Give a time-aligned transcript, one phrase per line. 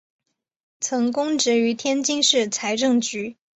[0.79, 3.37] 曾供职于天津市财政局。